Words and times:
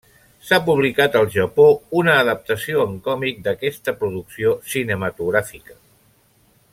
S'ha 0.45 0.57
publicat 0.69 1.17
al 1.19 1.27
Japó 1.35 1.65
una 2.01 2.15
adaptació 2.23 2.87
en 2.87 2.97
còmic 3.09 3.45
d'aquesta 3.49 3.97
producció 4.03 4.57
cinematogràfica. 4.73 5.79